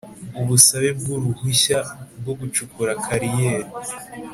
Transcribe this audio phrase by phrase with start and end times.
[0.41, 1.79] Ubusabe bw uruhushya
[2.19, 3.69] rwo gucukura kariyeri